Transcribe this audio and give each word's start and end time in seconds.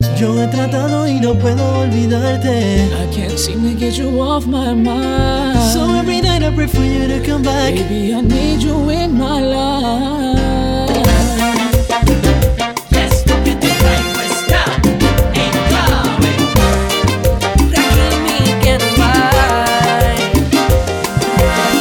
Yo 0.00 0.42
he 0.42 0.46
tratado 0.48 1.06
y 1.06 1.20
no 1.20 1.34
puedo 1.34 1.80
olvidarte. 1.80 2.88
I 2.94 3.14
can't 3.14 3.38
seem 3.38 3.62
to 3.62 3.78
get 3.78 3.98
you 3.98 4.22
off 4.22 4.46
my 4.46 4.72
mind. 4.72 5.58
So 5.74 5.84
every 5.94 6.22
night 6.22 6.42
I 6.42 6.50
pray 6.54 6.66
for 6.66 6.80
you 6.80 7.06
to 7.08 7.20
come 7.22 7.42
back. 7.42 7.74
Baby, 7.74 8.14
I 8.14 8.22
need 8.22 8.62
you 8.62 8.88
in 8.88 9.18
my 9.18 9.40
life. 9.40 11.02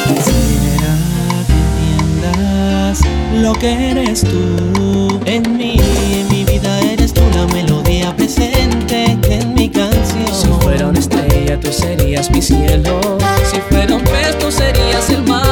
Quisiera 0.07 0.95
que 1.47 1.53
entiendas 2.19 2.99
lo 3.41 3.53
que 3.53 3.91
eres 3.91 4.21
tú. 4.21 4.90
Tú 11.61 11.71
serías 11.71 12.29
mi 12.31 12.41
cielo. 12.41 12.99
Si 13.49 13.61
fuera 13.69 13.95
un 13.95 14.03
pez, 14.03 14.37
tú 14.39 14.51
serías 14.51 15.09
el 15.09 15.23
mar. 15.23 15.49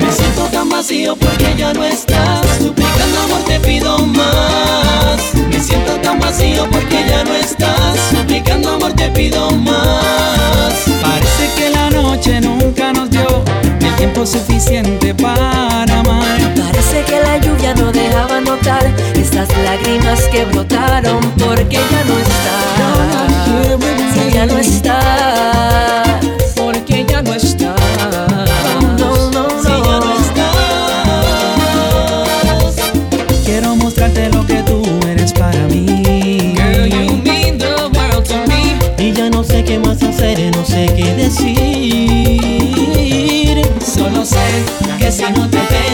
Me 0.00 0.12
siento 0.12 0.44
tan 0.52 0.68
vacío 0.68 1.16
porque 1.16 1.54
ya 1.56 1.72
no 1.72 1.84
estás. 1.84 2.40
Suplicando 2.58 3.20
amor 3.20 3.42
te 3.46 3.60
pido 3.60 3.98
más. 3.98 5.34
Me 5.48 5.60
siento 5.60 5.92
tan 6.02 6.18
vacío 6.18 6.68
porque 6.70 7.04
ya 7.08 7.24
no 7.24 7.34
estás. 7.34 7.98
Suplicando 8.10 8.72
amor 8.72 8.92
te 8.94 9.08
pido 9.10 9.50
más. 9.52 10.74
Parece 11.00 11.50
que 11.56 11.70
la 11.70 11.90
noche 11.90 12.40
nunca 12.40 12.92
nos 12.92 13.08
dio 13.10 13.44
el 13.80 13.96
tiempo 13.96 14.26
suficiente 14.26 15.14
para 15.14 15.82
amar. 15.82 16.54
Parece 16.56 17.04
que 17.04 17.20
la 17.20 17.38
lluvia 17.38 17.74
no 17.74 17.92
dejaba 17.92 18.40
notar 18.40 18.84
estas 19.14 19.48
lágrimas 19.64 20.20
que 20.32 20.44
brotaron 20.46 21.20
porque 21.38 21.76
ya 21.76 22.04
no 22.04 22.18
estás. 22.18 23.37
Si 24.14 24.30
ya 24.32 24.46
no 24.46 24.58
estás. 24.58 26.08
Porque 26.56 27.04
ya 27.08 27.22
no 27.22 27.32
estás. 27.34 27.76
No, 28.98 29.30
no, 29.30 29.48
Si 29.62 29.68
ya 29.68 29.78
no 29.78 30.00
no. 30.00 30.12
estás. 32.68 32.74
Quiero 33.44 33.76
mostrarte 33.76 34.28
lo 34.30 34.44
que 34.46 34.62
tú 34.62 34.82
eres 35.08 35.32
para 35.32 35.66
mí. 35.68 35.86
Girl, 36.56 36.86
you 36.88 37.16
mean 37.24 37.58
the 37.58 37.74
world 37.94 38.24
to 38.28 38.36
me. 38.48 38.76
Y 39.02 39.12
ya 39.12 39.30
no 39.30 39.42
sé 39.42 39.64
qué 39.64 39.78
más 39.78 40.02
hacer, 40.02 40.54
no 40.56 40.64
sé 40.64 40.86
qué 40.96 41.14
decir. 41.14 41.58
Solo 43.80 44.24
sé 44.24 44.64
que 44.98 45.10
si 45.10 45.22
no 45.32 45.48
te 45.48 45.58
tengo, 45.58 45.87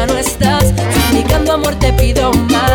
ya 0.00 0.06
no 0.06 0.16
estás. 0.18 0.64
Suplicando 0.94 1.52
amor 1.52 1.74
te 1.76 1.92
pido 1.92 2.30
Oh, 2.30 2.36
más. 2.52 2.70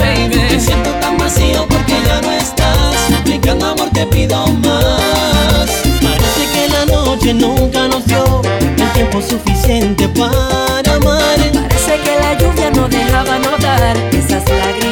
Me 0.00 0.28
baby. 0.28 0.60
siento 0.60 0.90
tan 1.00 1.16
vacío 1.18 1.66
porque 1.68 1.94
ya 2.06 2.20
no 2.20 2.30
estás. 2.32 2.94
Suplicando 3.08 3.66
amor 3.66 3.90
te 3.90 4.06
pido 4.06 4.46
más. 4.46 5.68
Parece 6.06 6.42
que 6.52 6.68
la 6.68 6.84
noche 6.86 7.34
nunca 7.34 7.88
nos 7.88 8.04
dio 8.06 8.42
el 8.78 8.92
tiempo 8.92 9.20
suficiente 9.20 10.08
para 10.08 10.94
amar. 10.96 11.38
Parece 11.52 11.94
que 12.04 12.14
la 12.24 12.32
lluvia 12.38 12.70
no 12.70 12.88
dejaba 12.88 13.38
notar 13.38 13.96
esas 14.12 14.44
lágrimas 14.48 14.91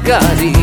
cari 0.08 0.57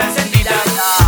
está 0.00 0.06
encendida. 0.08 0.99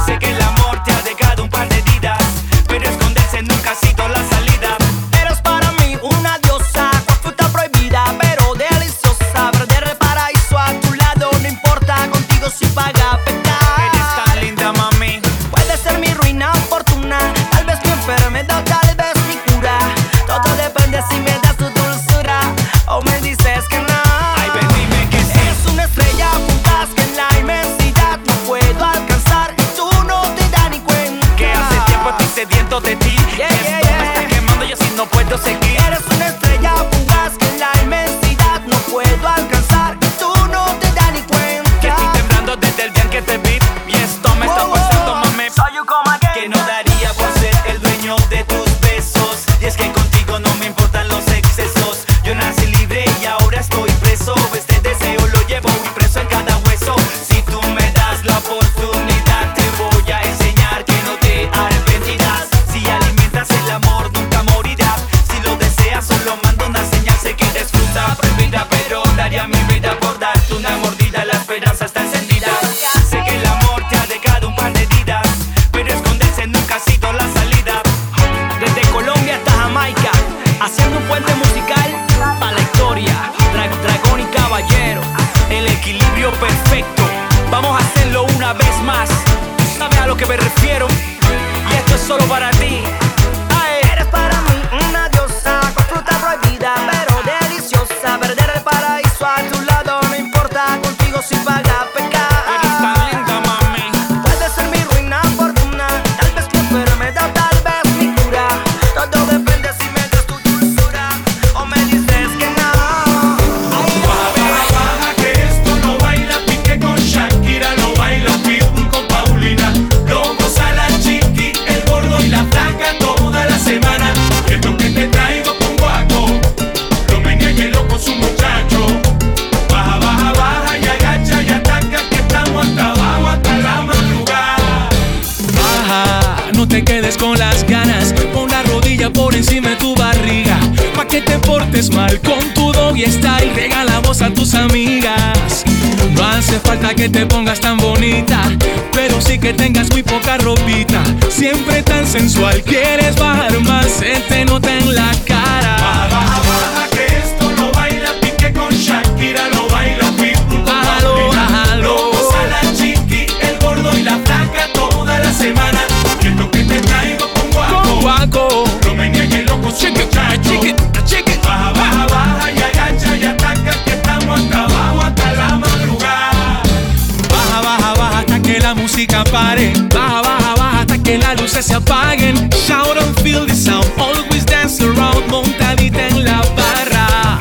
luces 181.53 181.67
se 181.67 181.75
apaguen. 181.75 182.49
Shout 182.67 182.97
and 182.97 183.21
feel 183.21 183.47
the 183.47 183.55
sound. 183.55 183.87
Always 183.99 184.45
dance 184.47 184.83
around, 184.83 185.29
montadita 185.29 186.09
en 186.09 186.25
la 186.25 186.41
barra. 186.57 187.39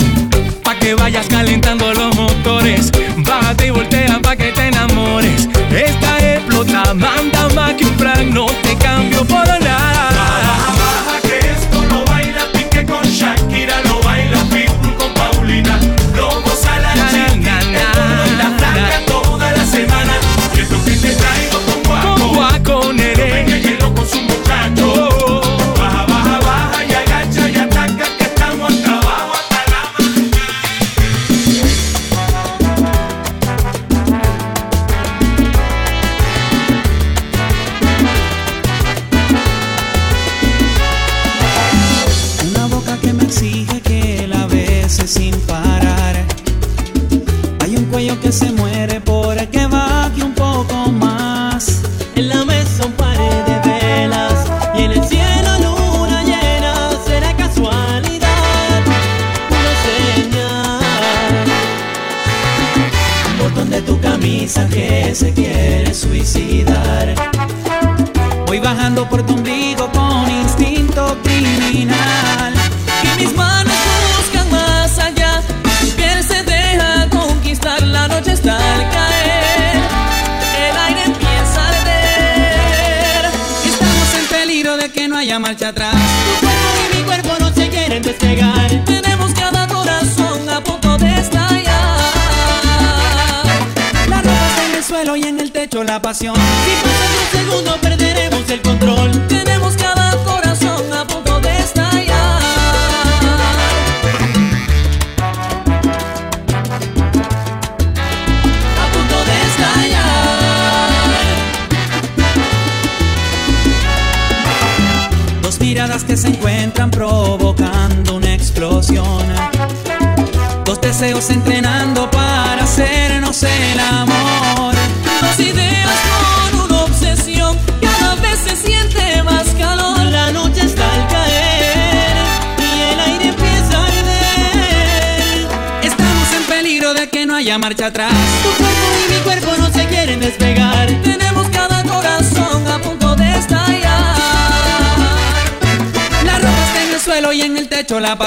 Pa' 0.63 0.75
que 0.75 0.95
vayas 0.95 1.27
calentando 1.27 1.93
los 1.93 2.15
motores. 2.15 2.91
Bájate 3.17 3.67
y 3.67 3.69
voltea 3.69 4.19
pa' 4.21 4.35
que 4.35 4.51
te 4.51 4.67
enamores. 4.67 5.47
Esta 5.71 6.35
explota, 6.35 6.93
manda 6.93 7.47
más 7.55 7.73
que 7.75 7.85
un 7.85 7.95
plan, 7.95 8.33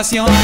pasión. 0.04 0.43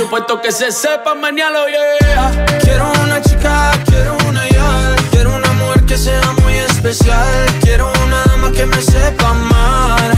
supuesto 0.00 0.40
que 0.40 0.50
se 0.50 0.72
sepa 0.72 1.14
mañana, 1.14 1.58
yeah 1.68 2.58
Quiero 2.62 2.90
una 3.04 3.20
chica, 3.20 3.72
quiero 3.84 4.16
una 4.28 4.48
ya. 4.48 4.96
Quiero 5.10 5.36
una 5.36 5.52
mujer 5.52 5.84
que 5.84 5.98
sea 5.98 6.32
muy 6.42 6.54
especial. 6.54 7.28
Quiero 7.60 7.92
una 8.06 8.24
dama 8.24 8.50
que 8.50 8.64
me 8.64 8.80
sepa 8.80 9.28
amar. 9.28 10.10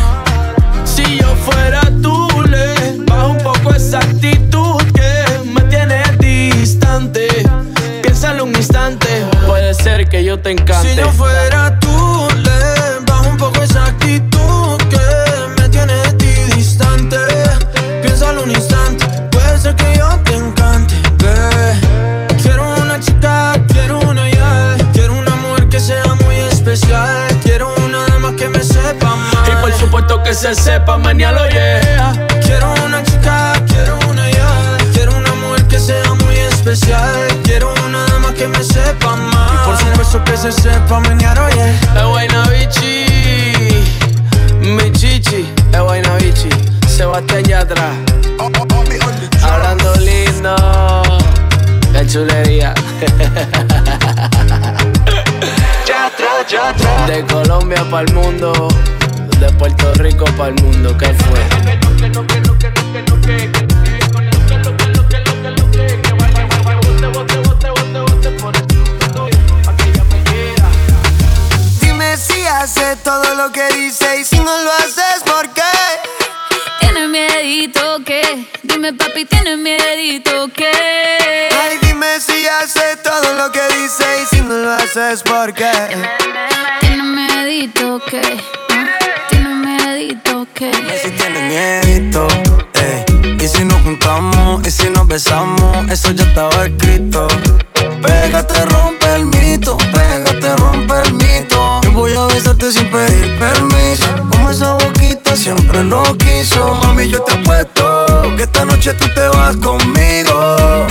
Si 0.85 1.19
yo 1.19 1.35
fuera 1.35 1.81
tú, 2.01 2.29
le 2.49 3.03
bajo 3.07 3.31
un 3.31 3.39
poco 3.39 3.75
esa 3.75 3.99
actitud 3.99 4.81
que 4.95 5.51
me 5.51 5.63
tiene 5.63 6.01
distante. 6.19 7.27
Piénsalo 8.03 8.45
un 8.45 8.55
instante, 8.55 9.09
puede 9.49 9.75
ser 9.75 10.09
que 10.09 10.23
yo 10.23 10.39
te 10.39 10.53
encante. 10.53 10.91
Si 10.91 10.97
yo 10.97 11.11
fuera 11.11 11.77
tú, 11.81 12.29
le 12.45 12.52
Que 30.25 30.35
se 30.35 30.55
sepa 30.55 30.99
mañana, 30.99 31.49
yeah. 31.49 32.13
Quiero 32.43 32.73
una 32.85 33.03
chica, 33.03 33.55
quiero 33.67 33.99
una 34.09 34.31
ya. 34.31 34.77
Quiero 34.93 35.17
una 35.17 35.33
mujer 35.35 35.67
que 35.69 35.79
sea 35.79 36.15
muy 36.15 36.37
especial. 36.37 37.29
Quiero 37.43 37.73
una 37.87 38.05
dama 38.07 38.33
que 38.33 38.47
me 38.47 38.63
sepa 38.63 39.13
amar. 39.13 39.51
Y 39.53 39.57
por 39.67 39.77
supuesto 39.79 40.25
que 40.25 40.37
se 40.37 40.53
sepa 40.53 41.01
menear, 41.01 41.39
oye. 41.39 41.71
Es 41.97 42.05
buena 42.05 42.45
bichi, 42.49 43.07
mi 44.61 44.93
chichi, 44.93 45.47
es 45.73 45.81
buena 45.81 46.15
bichi. 46.17 46.49
Sebastián 46.87 47.45
Yatra, 47.45 47.91
hablando 49.43 49.95
lindo, 49.97 50.55
qué 51.93 52.07
chulería. 52.07 52.75
De 57.07 57.25
Colombia 57.27 57.85
para 57.91 58.05
el 58.07 58.13
mundo, 58.15 58.69
de 59.43 59.53
Puerto 59.55 59.93
Rico 59.95 60.25
para 60.37 60.51
el 60.51 60.63
mundo, 60.63 60.97
¿qué 60.97 61.07
fue? 61.07 61.41
Dime 71.81 72.17
si 72.17 72.47
hace 72.47 72.95
todo 73.03 73.35
lo 73.35 73.51
que 73.51 73.67
dice 73.75 74.21
y 74.21 74.25
si 74.25 74.37
no 74.39 74.45
lo 74.45 74.73
haces, 74.75 75.25
¿por 75.27 75.53
qué? 75.53 75.63
Tienes 76.79 77.09
miedito 77.09 78.05
que, 78.05 78.47
dime 78.63 78.93
papi, 78.93 79.25
tienes 79.25 79.59
miedito 79.59 80.47
que. 80.55 80.71
Ay, 80.71 81.79
dime 81.83 82.21
si 82.21 82.47
hace 82.47 82.97
todo 83.03 83.35
lo 83.35 83.51
que 83.51 83.63
dice 83.75 84.05
y 84.23 84.37
si 84.37 84.41
no 84.43 84.55
lo 84.57 84.71
haces, 84.71 85.25
¿por 85.25 85.53
qué? 85.53 85.73
Tienes 86.81 87.07
miedito 87.07 88.01
que, 88.09 88.41
miedito 89.63 90.47
que. 90.55 90.71
Si 91.03 91.11
tienes 91.11 91.43
miedito, 91.49 92.27
ey. 92.75 93.37
Y 93.41 93.49
si 93.49 93.65
nos 93.65 93.81
juntamos, 93.83 94.67
y 94.67 94.71
si 94.71 94.89
nos 94.91 95.07
besamos, 95.07 95.91
eso 95.91 96.11
ya 96.13 96.25
estaba 96.25 96.67
escrito. 96.67 97.27
Pégate, 98.03 98.65
rompe 98.67 99.15
el 99.17 99.27
mito, 99.27 99.77
pégate, 99.77 100.57
rompe 100.57 100.95
el 101.05 101.15
mito. 101.15 101.81
Yo 101.83 101.93
voy 101.93 102.15
a 102.15 102.27
besarte 102.27 102.71
sin 102.73 102.89
pedir 102.91 103.39
permiso. 103.39 104.07
Como 104.31 104.51
esa 104.51 104.75
boquita 104.75 105.37
siempre 105.37 105.83
lo 105.85 106.03
quiso. 106.19 106.75
Mami, 106.83 107.09
yo 107.09 107.23
te 107.23 107.33
apuesto 107.35 108.35
que 108.37 108.43
esta 108.43 108.65
noche 108.65 108.93
tú 108.95 109.07
te 109.15 109.29
vas 109.29 109.57
conmigo. 109.57 110.87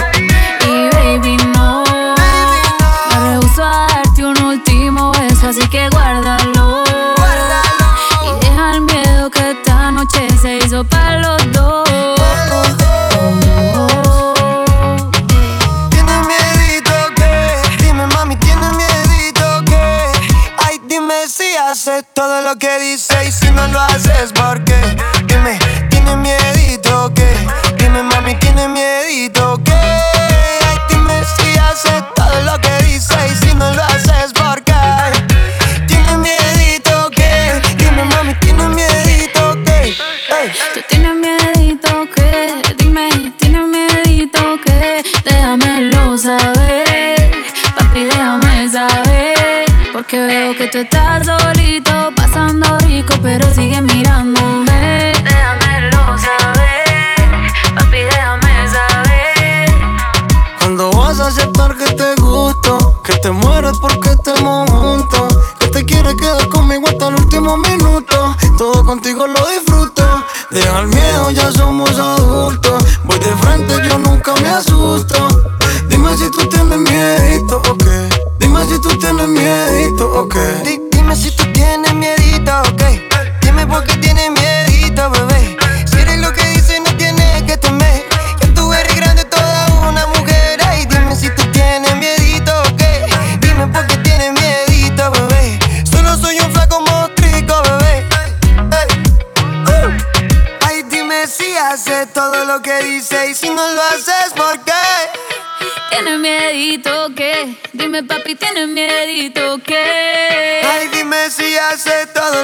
Y 0.66 0.90
baby, 0.96 1.38
no. 1.54 1.84
Me 3.10 3.30
rehuso 3.30 3.64
a 3.64 3.88
darte 3.88 4.26
un 4.26 4.42
último 4.44 5.12
beso, 5.14 5.50
así 5.50 5.68
que 5.70 5.90
guárdalo. 5.90 6.31
Para 10.84 11.20
los 11.20 11.52
dos. 11.52 11.90
Tienes 15.90 16.28
miedito 16.28 16.94
que, 17.16 17.62
dime 17.84 18.08
mami, 18.08 18.36
tienes 18.38 18.72
miedito 18.74 19.64
que, 19.66 20.12
ay 20.58 20.80
dime 20.88 21.28
si 21.28 21.56
haces 21.56 22.06
todo 22.14 22.42
lo 22.42 22.58
que 22.58 22.80
dice 22.80 23.26
y 23.28 23.32
si 23.32 23.52
no 23.52 23.68
lo 23.68 23.80
haces, 23.80 24.32
¿por 24.34 24.64
qué? 24.64 24.80
Que 50.62 50.68
tú 50.68 50.78
estás 50.78 51.26
solito, 51.26 52.12
pasando 52.16 52.78
rico, 52.86 53.16
pero 53.24 53.52
sigue 53.52 53.82
mirándome. 53.82 55.12
Déjamelo 55.24 56.16
saber, 56.20 57.50
papi, 57.74 57.98
déjame 57.98 58.70
saber. 58.70 59.72
Cuando 60.60 60.92
vas 60.92 61.20
a 61.20 61.28
aceptar 61.30 61.76
que 61.76 61.92
te 61.96 62.14
gusto, 62.22 63.02
que 63.04 63.14
te 63.14 63.32
mueres 63.32 63.76
porque 63.82 64.12
estemos 64.12 64.70
juntos, 64.70 65.36
que 65.58 65.68
te 65.70 65.84
quieres 65.84 66.14
quedar 66.14 66.48
conmigo 66.50 66.88
hasta 66.90 67.08
el 67.08 67.16
último 67.16 67.58
minuto, 67.58 68.36
todo 68.60 68.86
contigo 68.86 69.26
lo 69.26 69.48
disfruto. 69.48 70.04
Deja 70.52 70.82
el 70.82 70.88
miedo, 70.90 71.32
ya 71.32 71.52
somos 71.52 71.98
adultos. 71.98 72.84
Voy 73.06 73.18
de 73.18 73.36
frente, 73.38 73.74
yo 73.90 73.98
nunca 73.98 74.36
me 74.36 74.50
asusto. 74.50 75.28
Dime 75.88 76.16
si 76.18 76.30
tú 76.30 76.46
tienes 76.50 76.78
miedito 76.78 77.60
o 77.68 77.78
qué. 77.78 78.10
Dime 78.38 78.64
si 78.66 78.80
tú 78.80 78.90
tienes 79.00 79.28
miedito 79.28 79.61
o 80.14 80.91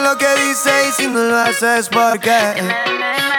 lo 0.07 0.17
que 0.17 0.35
dice 0.47 0.71
y 0.87 0.91
si 0.93 1.07
no 1.07 1.21
lo 1.21 1.37
haces, 1.37 1.89
¿por 1.89 2.17
qué? 2.19 2.53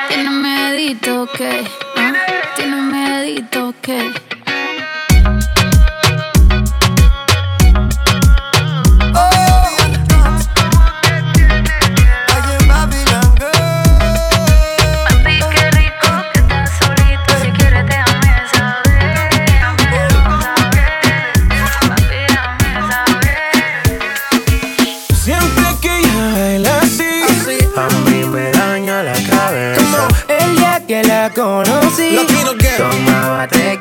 ¿Tienes 0.09 0.33
miedito 0.33 1.27
qué? 1.35 1.67
¿Ah? 1.97 2.13
¿Tienes 2.57 2.83
miedito 2.83 3.75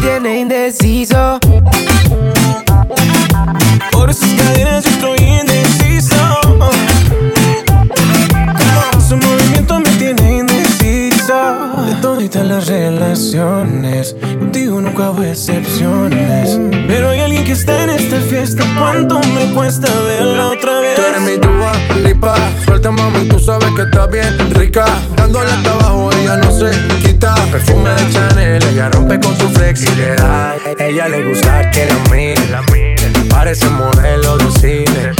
tiene 0.00 0.40
indeciso. 0.40 1.38
Por 3.92 4.10
esas 4.10 4.28
cadenas 4.30 4.84
yo 4.84 4.90
estoy 4.90 5.18
indeciso. 5.18 6.16
Su 9.08 9.16
movimiento 9.16 9.80
me 9.80 9.90
tiene 9.96 10.38
indeciso. 10.38 11.34
De 11.86 11.94
todas 12.00 12.46
las 12.46 12.66
relaciones, 12.66 14.16
contigo 14.38 14.80
nunca 14.80 15.10
hubo 15.10 15.22
excepciones. 15.22 16.58
Pero 16.86 17.10
hay 17.10 17.20
alguien 17.20 17.44
que 17.44 17.52
está 17.52 17.84
en 17.84 17.90
esta 17.90 18.20
fiesta. 18.20 18.64
¿Cuánto 18.78 19.20
me 19.20 19.52
cuesta 19.52 19.88
verla 20.06 20.48
otra 20.48 20.80
vez? 20.80 20.96
Tú 20.96 21.02
eres 21.02 21.22
mi 21.22 21.36
dúa, 21.36 21.72
lipa 22.04 22.34
Suelta 22.80 23.02
mami, 23.02 23.28
tú 23.28 23.38
sabes 23.38 23.68
que 23.76 23.82
está 23.82 24.06
bien 24.06 24.54
rica. 24.54 24.86
Dándole 25.14 25.50
hasta 25.50 25.70
abajo, 25.70 26.10
ella 26.12 26.36
no 26.38 26.50
se 26.50 26.70
quita. 27.02 27.34
Perfume 27.52 27.90
de 27.90 28.10
Chanel, 28.10 28.62
ella 28.62 28.88
rompe 28.88 29.20
con 29.20 29.36
su 29.36 29.48
flexibilidad 29.50 30.54
Ella 30.78 31.08
le 31.08 31.28
gusta 31.28 31.70
que 31.70 31.86
la 31.86 32.62
miren 32.62 33.28
Parece 33.28 33.68
modelo 33.68 34.38
de 34.38 34.50
cine 34.52 35.19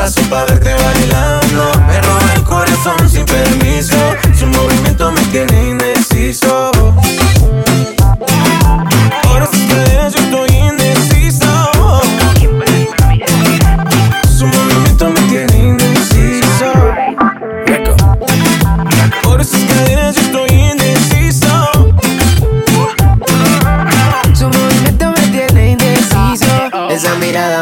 razón 0.00 0.24
para 0.30 0.46
verte 0.46 0.72
bailando. 0.72 1.72
Me 1.86 2.00
roba 2.00 2.32
el 2.34 2.42
corazón 2.42 3.08
sin 3.08 3.26
permiso. 3.26 3.96
Su 4.38 4.46
movimiento 4.46 5.12
me 5.12 5.20
tiene 5.26 5.70
indeciso. 5.70 6.79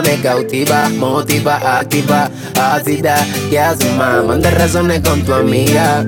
Me 0.02 0.16
cautiva, 0.22 0.88
motiva, 0.90 1.56
activa, 1.78 2.30
ácida. 2.56 3.16
¿Qué 3.50 3.58
haces, 3.58 3.92
más? 3.96 4.24
Manda 4.24 4.48
razones 4.50 5.00
con 5.00 5.22
tu 5.22 5.34
amiga. 5.34 6.06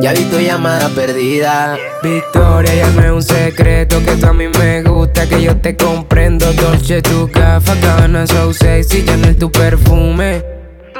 Ya 0.00 0.12
vi 0.12 0.24
tu 0.24 0.40
llamada 0.40 0.88
perdida. 0.88 1.78
Victoria, 2.02 2.74
llame 2.74 3.12
un 3.12 3.22
secreto 3.22 4.02
que 4.04 4.16
tú 4.16 4.26
a 4.26 4.32
mí 4.32 4.48
me 4.58 4.82
gusta, 4.82 5.28
que 5.28 5.40
yo 5.40 5.56
te 5.56 5.76
comprendo. 5.76 6.52
Dolce, 6.54 7.00
tu 7.00 7.28
gafa, 7.28 7.74
cabana, 7.80 8.26
so 8.26 8.52
sexy, 8.52 9.04
Chanel, 9.04 9.36
tu 9.36 9.52
perfume. 9.52 10.51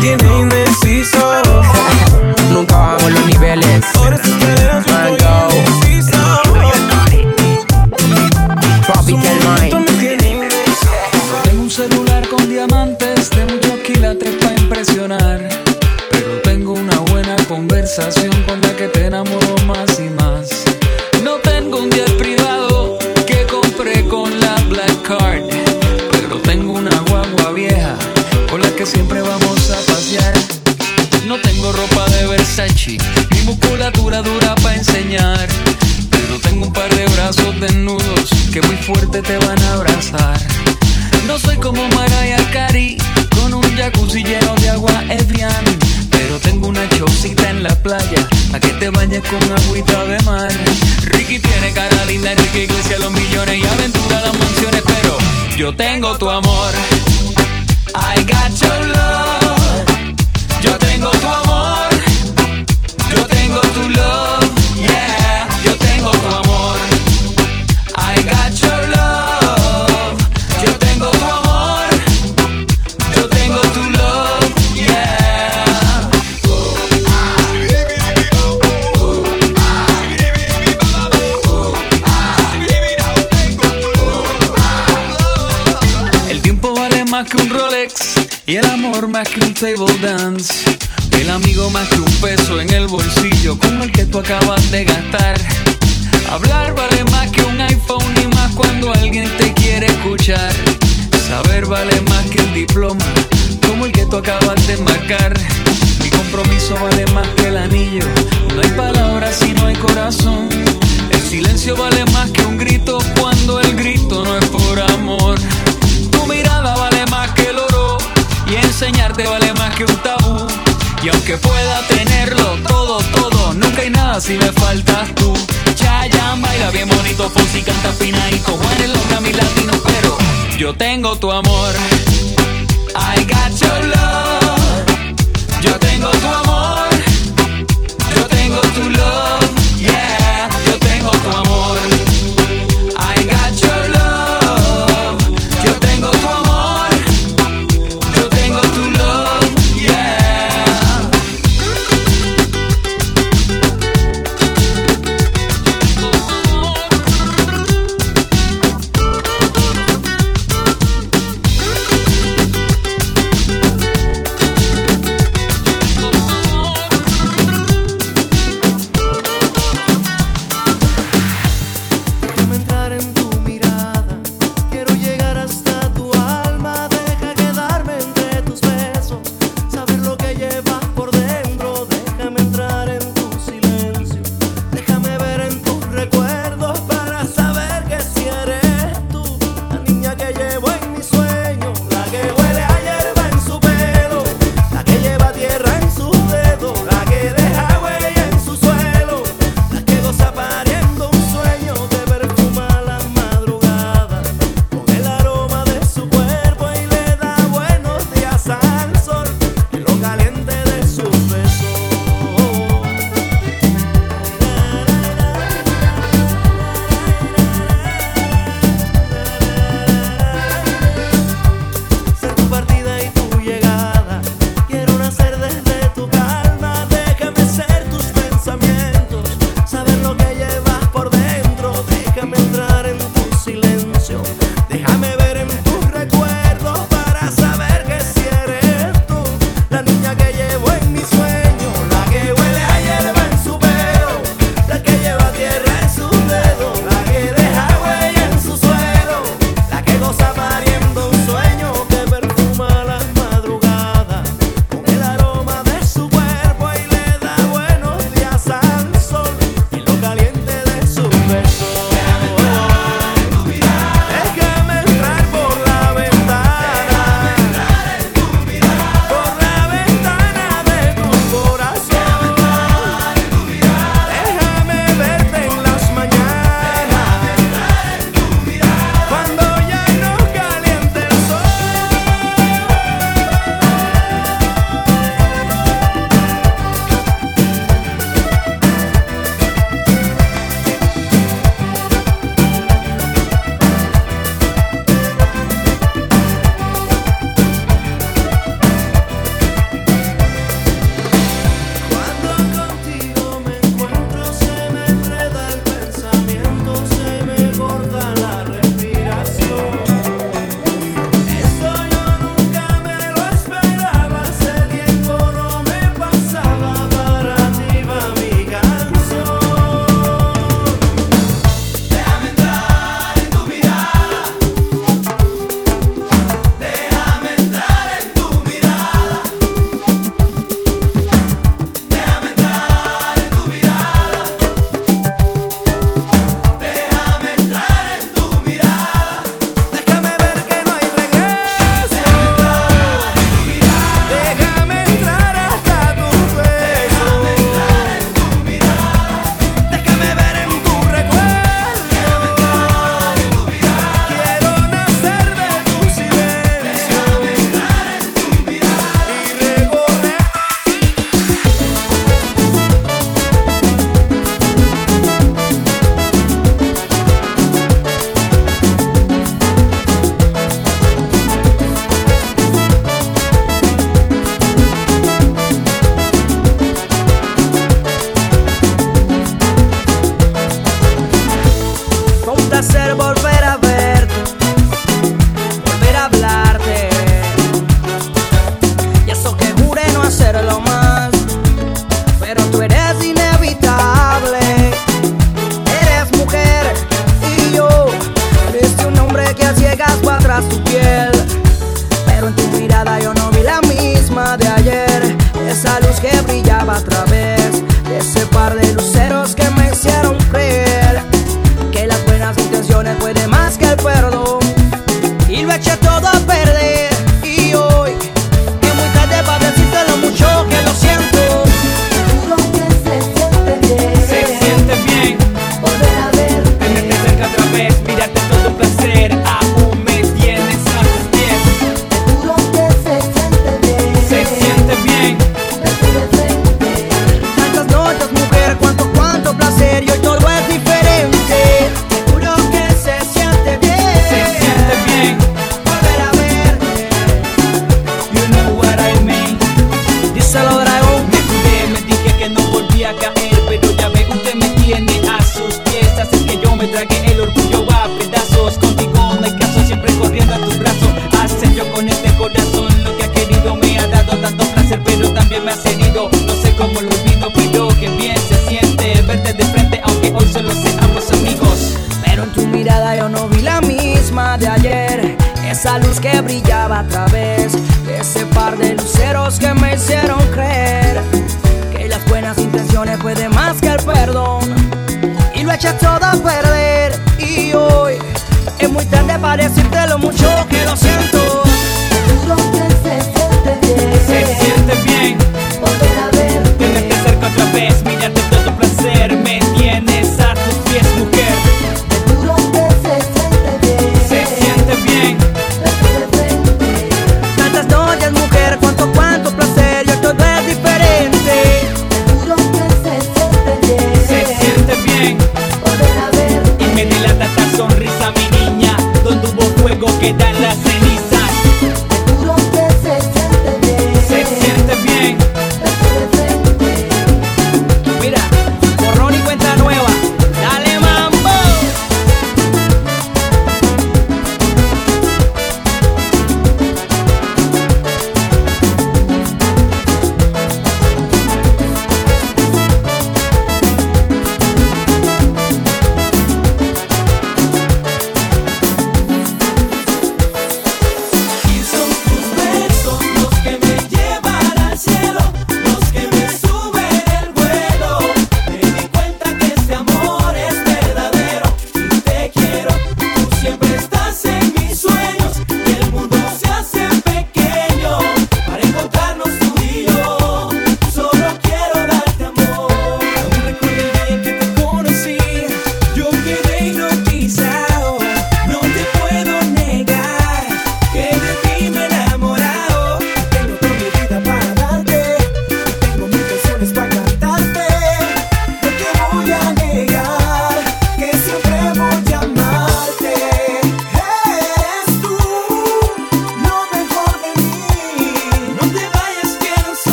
tiene 0.00 0.38
indeciso. 0.40 1.42
Nunca 2.52 2.76
bajamos 2.76 3.12
los 3.12 3.26
niveles. 3.26 3.84
Cadenas 3.92 4.86
yo 4.86 4.92
estoy 4.92 4.92
Mango. 4.92 5.56
indeciso. 5.56 6.18
Tropical 8.86 9.38
Mind. 9.44 9.88
Tengo 11.44 11.62
un 11.62 11.70
celular 11.70 12.28
con 12.28 12.48
diamantes 12.48 13.30
de 13.30 13.44
muchos 13.46 13.78
quilates 13.80 14.34
para 14.36 14.54
impresionar. 14.60 15.48
Pero 16.10 16.40
tengo 16.42 16.72
una 16.72 16.98
buena 17.10 17.36
conversación 17.48 18.29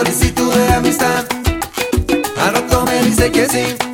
solicitud 0.00 0.54
de 0.54 0.72
amistad. 0.72 1.26
Al 2.38 2.54
rato 2.54 2.84
me 2.86 3.02
dice 3.02 3.30
que 3.30 3.46
sí. 3.46 3.89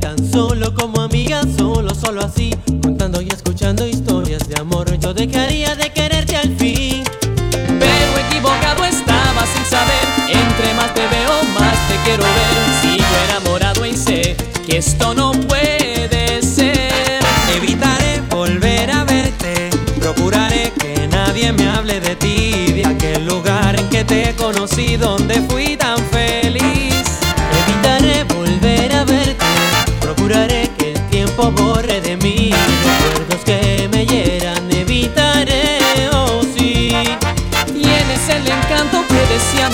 Tan 0.00 0.16
solo 0.30 0.74
como 0.74 1.00
amiga, 1.00 1.42
solo, 1.56 1.94
solo 1.94 2.22
así. 2.22 2.54
Contando 2.82 3.20
y 3.20 3.28
escuchando 3.28 3.86
historias 3.86 4.48
de 4.48 4.60
amor, 4.60 4.98
yo 4.98 5.14
dejaría 5.14 5.74
de 5.74 5.90
quererte 5.90 6.36
al 6.36 6.54
fin. 6.56 7.02
Pero 7.50 8.18
equivocado 8.28 8.84
estaba 8.84 9.46
sin 9.46 9.64
saber. 9.64 10.04
Entre 10.28 10.74
más 10.74 10.92
te 10.94 11.02
veo, 11.08 11.42
más 11.58 11.88
te 11.88 11.96
quiero 12.04 12.24
ver. 12.24 12.56
Sigo 12.82 13.14
enamorado 13.28 13.86
y 13.86 13.96
sé 13.96 14.36
que 14.66 14.78
esto 14.78 15.14
no 15.14 15.32
puede 15.32 16.42
ser. 16.42 17.20
Evitaré 17.56 18.20
volver 18.30 18.90
a 18.90 19.04
verte. 19.04 19.70
Procuraré 20.00 20.72
que 20.78 21.08
nadie 21.08 21.52
me 21.52 21.68
hable 21.68 22.00
de 22.00 22.16
ti, 22.16 22.72
de 22.72 22.86
aquel 22.86 23.26
lugar 23.26 23.78
en 23.78 23.88
que 23.88 24.04
te 24.04 24.34
conocí, 24.36 24.96
donde 24.96 25.40
fui. 25.48 25.63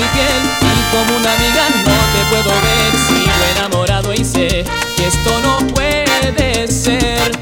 mi 0.01 0.07
y 0.07 0.97
como 0.97 1.17
una 1.19 1.35
amiga 1.35 1.69
no 1.85 1.99
te 2.13 2.21
puedo 2.31 2.51
ver. 2.63 2.93
Sigo 3.09 3.45
enamorado 3.57 4.15
y 4.15 4.25
sé 4.25 4.65
que 4.97 5.07
esto 5.07 5.41
no 5.43 5.67
puede 5.75 6.67
ser. 6.69 7.33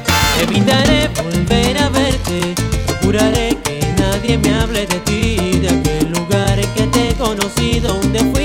Evitaré 0.41 1.09
volver 1.23 1.77
a 1.77 1.89
verte, 1.89 2.55
procuraré 2.85 3.57
que 3.63 3.79
nadie 3.97 4.37
me 4.37 4.53
hable 4.53 4.85
de 4.85 4.99
ti, 4.99 5.59
de 5.59 5.69
aquel 5.69 6.11
lugar 6.11 6.59
en 6.59 6.73
que 6.73 6.87
te 6.87 7.09
he 7.09 7.13
conocido, 7.15 7.93
donde 7.93 8.19
fue 8.31 8.38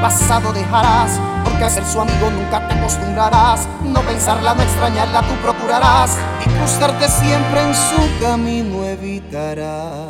pasado 0.00 0.52
dejarás, 0.52 1.20
porque 1.44 1.64
a 1.64 1.70
ser 1.70 1.84
su 1.84 2.00
amigo 2.00 2.30
nunca 2.30 2.66
te 2.66 2.74
acostumbrarás. 2.74 3.68
No 3.84 4.00
pensarla, 4.00 4.54
no 4.54 4.62
extrañarla, 4.62 5.22
tú 5.22 5.34
procurarás 5.42 6.16
y 6.44 6.48
cruzarte 6.48 7.08
siempre 7.08 7.62
en 7.62 7.74
su 7.74 8.24
camino 8.24 8.84
evitarás. 8.84 10.09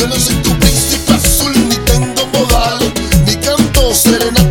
Yo 0.00 0.06
no 0.06 0.18
soy 0.18 0.34
tu 0.36 0.58
príncipe 0.58 1.12
azul, 1.12 1.52
ni 1.68 1.76
tengo 1.84 2.26
modales, 2.32 2.90
ni 3.26 3.36
canto 3.36 3.94
serenata. 3.94 4.49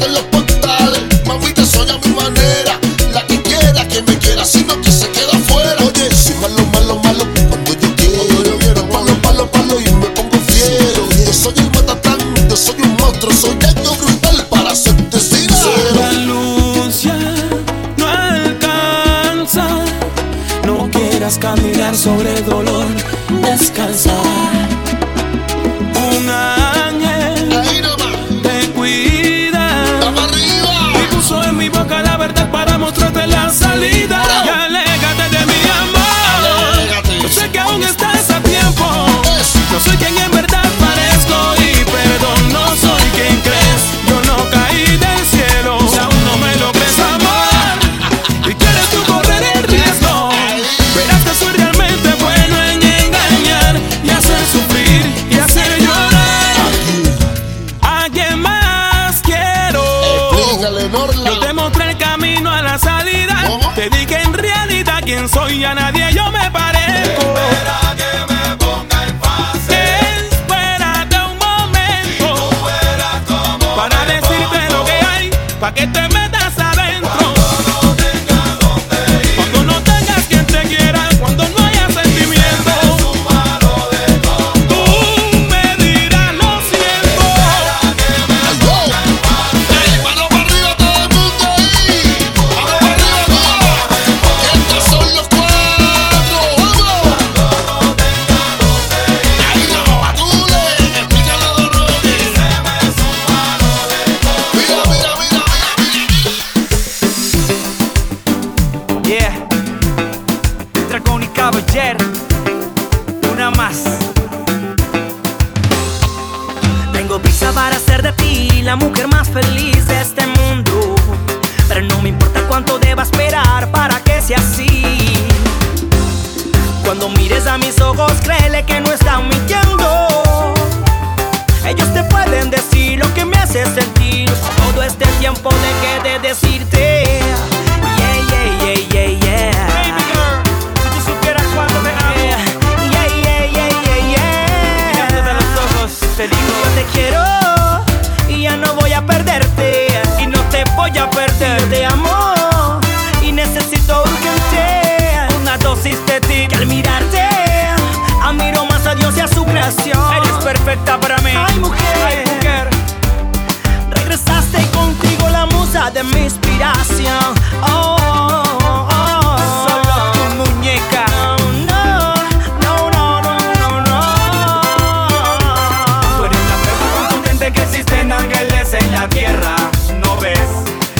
tierra. 179.08 179.56
No 180.02 180.18
ves 180.18 180.40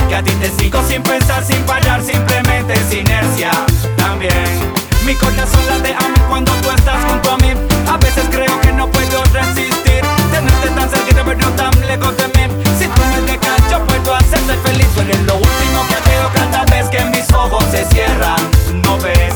que 0.08 0.16
a 0.16 0.24
ti 0.24 0.32
te 0.34 0.50
sigo 0.52 0.82
sin 0.88 1.02
pensar, 1.04 1.44
sin 1.44 1.64
fallar, 1.66 2.02
simplemente 2.02 2.74
es 2.74 2.94
inercia. 2.94 3.52
También 3.98 4.46
mi 5.06 5.16
corazón 5.16 5.66
late 5.68 5.94
a 5.94 6.08
mí 6.08 6.20
cuando 6.30 6.52
tú 6.62 6.70
estás 6.72 7.04
junto 7.06 7.32
a 7.32 7.38
mí. 7.38 7.54
A 7.88 7.98
veces 7.98 8.26
creo 8.30 8.60
que 8.62 8.72
no 8.72 8.90
puedo 8.90 9.24
resistir 9.26 10.02
tenerte 10.32 10.70
tan 10.76 10.90
cerquita, 10.90 11.24
pero 11.26 11.38
no 11.40 11.50
tan 11.56 11.72
lejos 11.88 12.16
de 12.18 12.28
mí. 12.28 12.54
Si 12.78 12.86
tú 12.88 13.02
me 13.12 13.32
dejas, 13.32 13.72
yo 13.72 13.84
puedo 13.86 14.16
hacerte 14.16 14.54
feliz. 14.64 14.88
Tú 14.96 15.02
eres 15.02 15.22
lo 15.24 15.36
último 15.36 15.86
que 15.90 16.10
veo 16.10 16.30
cada 16.34 16.64
vez 16.66 16.88
que 16.90 17.04
mis 17.06 17.30
ojos 17.34 17.64
se 17.72 17.86
cierran. 17.86 18.40
No 18.84 18.98
ves 19.00 19.34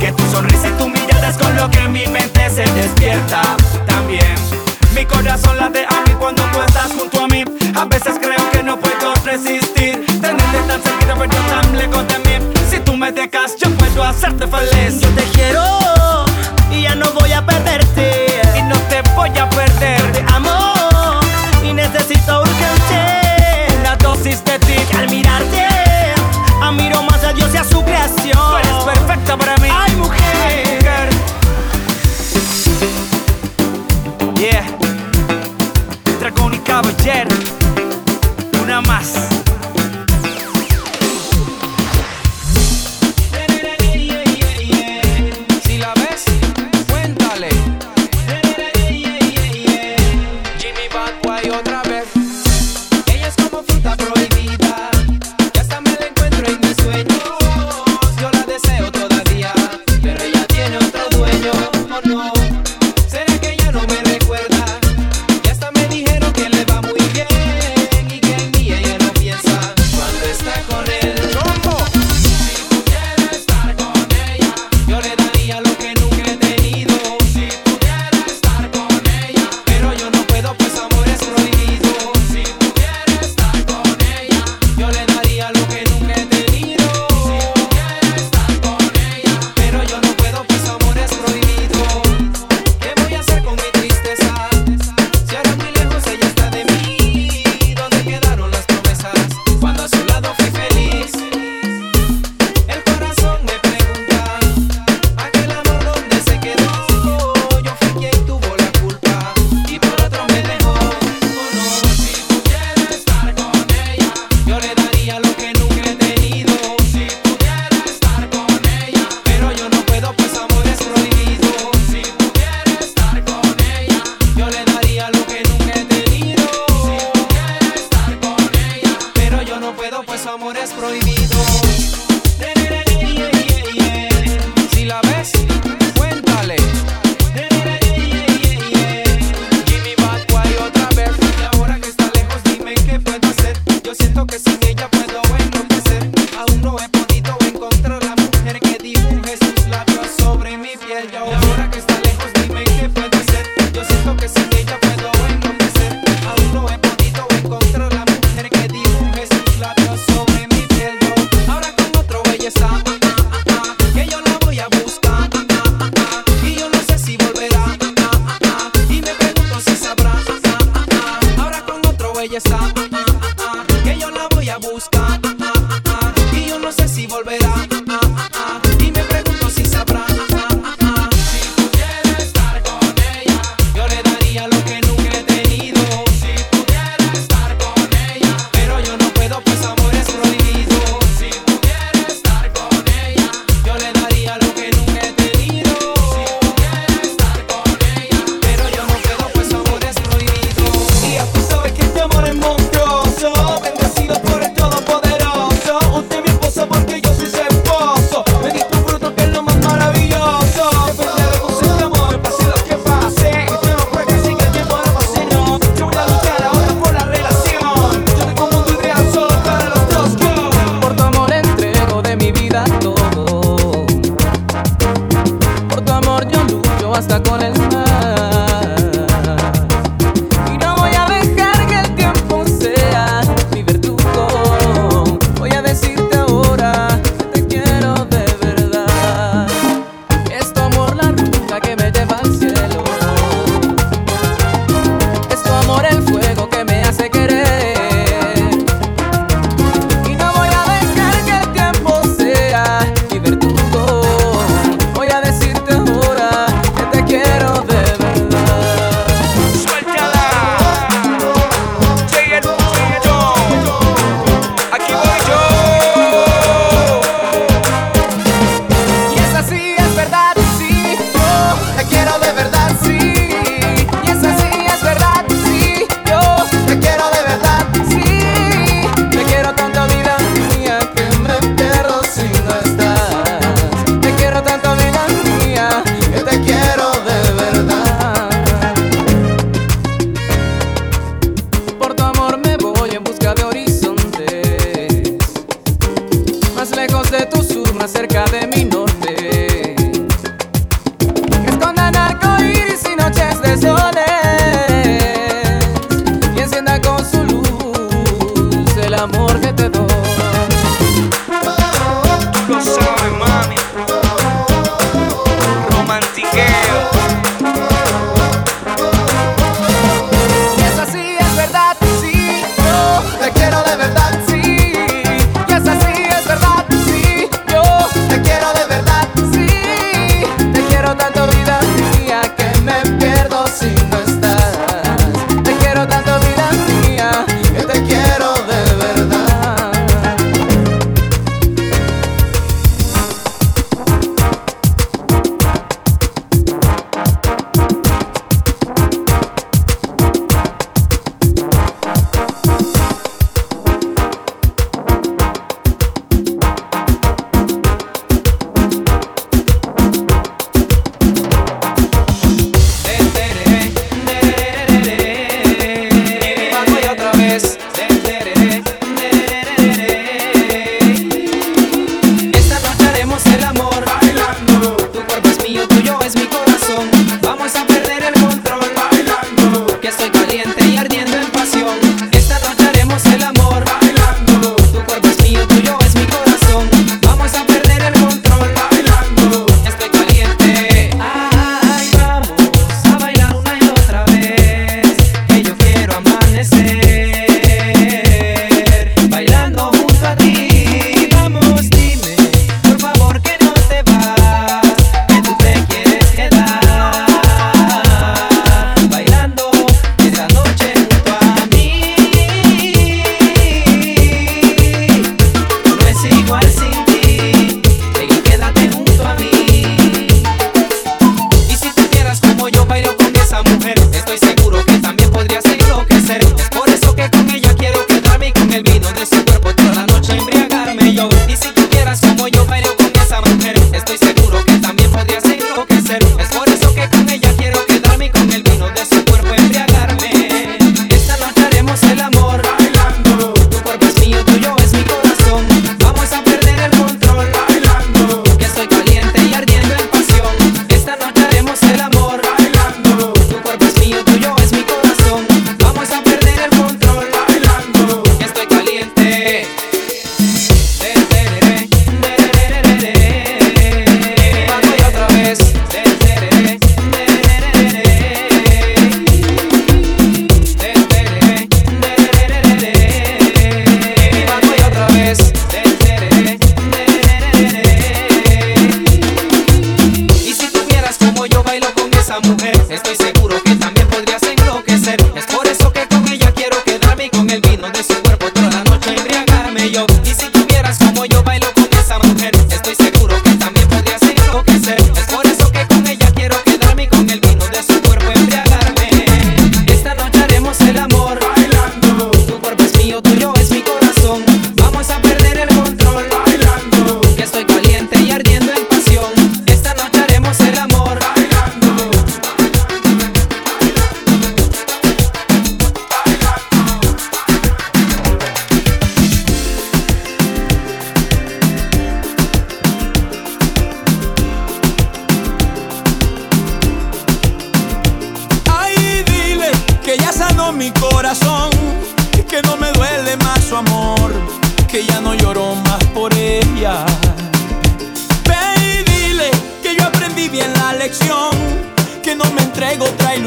que 0.00 0.12
tu 0.12 0.22
sonrisa 0.30 0.68
y 0.68 0.72
tu 0.72 0.88
mirada 0.88 1.28
es 1.28 1.36
con 1.36 1.54
lo 1.54 1.70
que 1.70 1.86
mi 1.88 2.06
mente 2.06 2.48
se 2.50 2.64
despierta. 2.72 3.42
También 3.86 4.34
mi 4.94 5.04
corazón 5.04 5.56
late 5.58 5.86
a 7.80 7.86
veces 7.86 8.18
creo 8.20 8.50
que 8.52 8.62
no 8.62 8.78
puedo 8.78 9.14
resistir. 9.24 10.04
Tenerte 10.20 10.58
tan 10.68 10.82
cerquita 10.82 11.14
pero 11.14 11.34
tan 11.48 11.78
lejos 11.78 12.06
de 12.08 12.18
mí 12.18 12.52
Si 12.68 12.78
tú 12.80 12.94
me 12.94 13.10
dejas 13.10 13.56
yo 13.56 13.70
puedo 13.70 14.04
hacerte 14.04 14.46
feliz. 14.46 15.00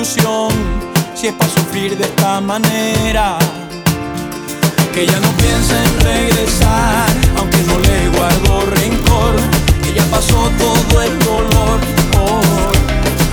si 0.03 1.27
es 1.27 1.33
para 1.33 1.49
sufrir 1.49 1.97
de 1.97 2.03
esta 2.03 2.41
manera. 2.41 3.37
Que 4.93 5.05
ya 5.05 5.17
no 5.19 5.29
piensa 5.37 5.81
en 5.81 5.99
regresar, 6.01 7.07
aunque 7.37 7.57
no 7.63 7.79
le 7.79 8.09
guardo 8.09 8.65
rencor. 8.71 9.35
Ella 9.89 10.03
pasó 10.11 10.51
todo 10.59 11.01
el 11.01 11.19
dolor. 11.19 11.79
Oh, 12.19 12.41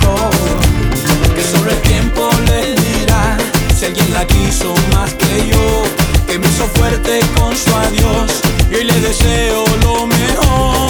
oh. 0.07 1.35
Que 1.35 1.43
sobre 1.43 1.73
el 1.73 1.83
tiempo 1.83 2.31
le 2.47 2.75
dirá 2.81 3.37
si 3.77 3.87
alguien 3.87 4.13
la 4.13 4.25
quiso 4.27 4.73
más 4.93 5.13
que 5.15 5.49
yo. 5.49 5.83
Que 6.29 6.39
me 6.39 6.47
hizo 6.47 6.67
fuerte 6.67 7.19
con 7.37 7.57
su 7.57 7.75
adiós 7.75 8.31
y 8.71 8.85
le 8.85 9.01
deseo 9.01 9.65
lo 9.83 10.07
mejor. 10.07 10.90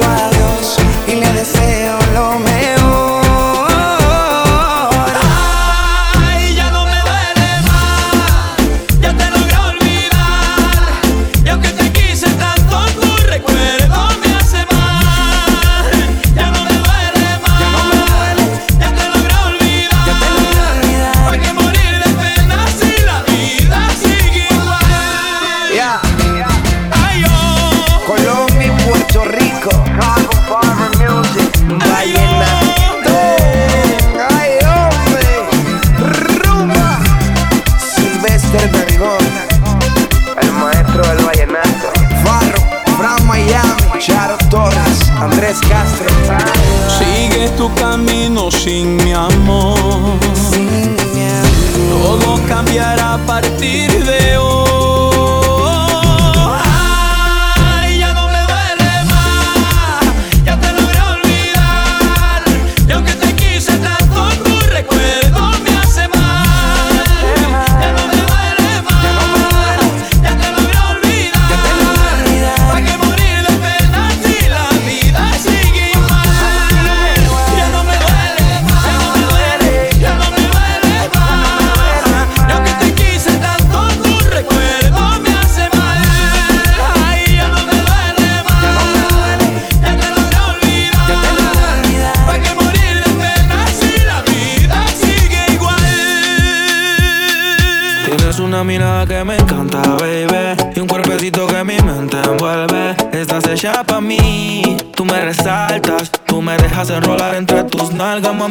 why 0.00 0.23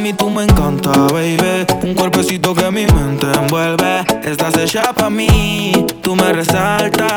mami, 0.04 0.12
tú 0.12 0.28
me 0.28 0.42
encanta, 0.44 0.90
baby. 1.12 1.64
Un 1.82 1.94
cuerpecito 1.94 2.54
que 2.54 2.70
mi 2.70 2.84
mente 2.86 3.26
envuelve. 3.32 4.04
Estás 4.22 4.54
hecha 4.58 4.92
pa' 4.92 5.08
mí, 5.08 5.72
tú 6.02 6.14
me 6.14 6.32
resaltas. 6.32 7.08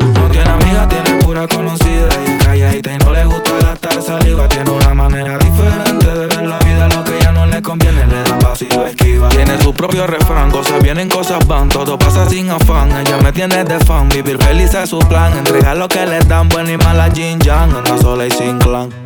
No 0.00 0.28
tiene 0.30 0.48
amiga, 0.48 0.88
tiene 0.88 1.22
pura 1.22 1.46
conocida. 1.46 2.08
Y 2.26 2.38
calladita 2.42 2.92
y 2.92 2.98
no 2.98 3.12
le 3.12 3.24
gusta 3.26 3.50
gastar 3.60 4.02
saliva. 4.02 4.48
Tiene 4.48 4.70
una 4.70 4.94
manera 4.94 5.36
diferente 5.38 6.06
de 6.06 6.26
ver 6.26 6.46
la 6.46 6.58
vida, 6.60 6.88
lo 6.88 7.04
que 7.04 7.18
ya 7.20 7.32
no 7.32 7.44
le 7.46 7.60
conviene, 7.60 8.06
le 8.06 8.22
da 8.22 8.38
pasiva 8.38 8.88
esquiva. 8.88 9.28
Tiene 9.28 9.60
su 9.60 9.74
propio 9.74 10.06
refrán, 10.06 10.50
cosas 10.50 10.82
vienen, 10.82 11.10
cosas 11.10 11.46
van, 11.46 11.68
todo 11.68 11.98
pasa 11.98 12.26
sin 12.30 12.48
afán. 12.50 12.90
Ella 12.92 13.18
me 13.18 13.32
tiene 13.32 13.64
de 13.64 13.78
fan, 13.80 14.08
vivir 14.08 14.38
feliz 14.38 14.72
es 14.72 14.88
su 14.88 14.98
plan. 15.00 15.36
Entregar 15.36 15.76
lo 15.76 15.86
que 15.88 16.06
le 16.06 16.20
dan, 16.20 16.48
buena 16.48 16.72
y 16.72 16.78
mala, 16.78 17.10
Jin 17.10 17.38
Yang, 17.40 17.74
anda 17.74 17.98
sola 17.98 18.26
y 18.26 18.30
sin 18.30 18.58
clan 18.58 19.05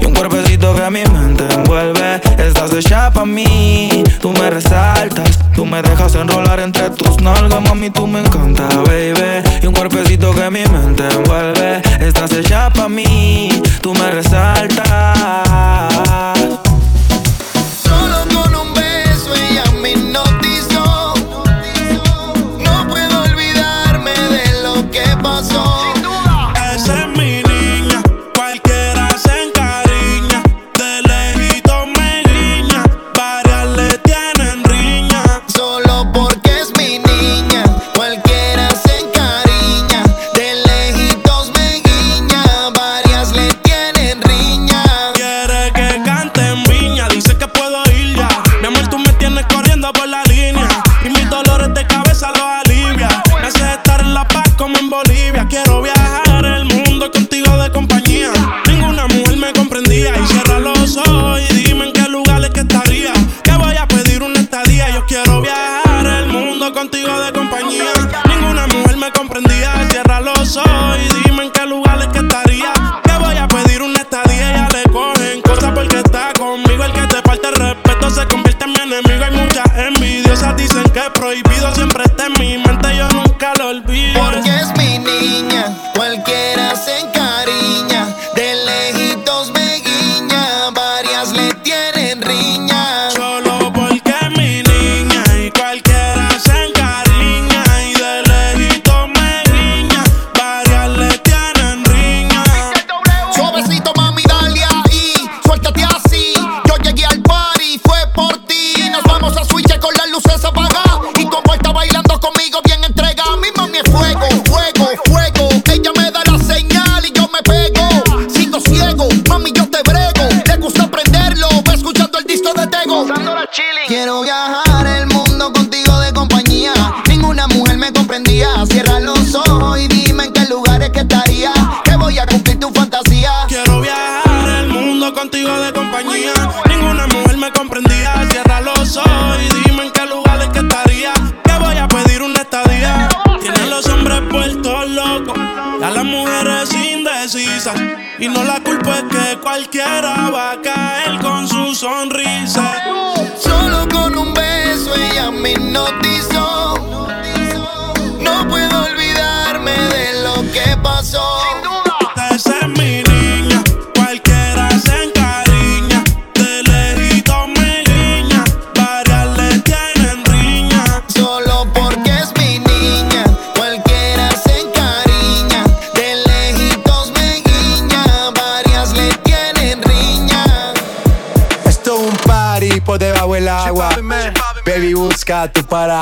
Un 0.21 0.27
cuerpecito 0.27 0.75
que 0.75 0.87
mi 0.91 1.03
mente 1.05 1.43
envuelve. 1.51 2.21
Estás 2.37 2.71
hecha 2.73 3.09
pa' 3.09 3.25
mí, 3.25 4.03
tú 4.21 4.31
me 4.31 4.51
resaltas. 4.51 5.39
Tú 5.55 5.65
me 5.65 5.81
dejas 5.81 6.13
enrolar 6.13 6.59
entre 6.59 6.91
tus 6.91 7.19
nalgas, 7.19 7.59
mami, 7.63 7.89
tú 7.89 8.05
me 8.05 8.19
encanta, 8.19 8.67
baby. 8.85 9.41
Y 9.63 9.65
un 9.65 9.73
cuerpecito 9.73 10.31
que 10.35 10.51
mi 10.51 10.63
mente 10.65 11.07
envuelve. 11.11 11.81
Estás 11.99 12.33
hecha 12.33 12.69
pa' 12.69 12.87
mí, 12.87 13.49
tú 13.81 13.95
me 13.95 14.11
resaltas. 14.11 14.85